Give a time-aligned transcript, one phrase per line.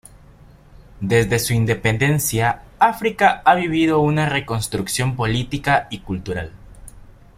[0.99, 6.53] Desde su independencia África ha vivido una reconstrucción política y cultural.